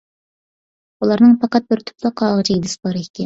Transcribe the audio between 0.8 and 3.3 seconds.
ئۇلارنىڭ پەقەت بىر تۈپلا قاغا جىگدىسى بار ئىكەن.